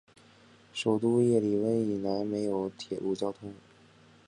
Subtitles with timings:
[0.73, 3.53] 首都叶里温以南没有铁路交通。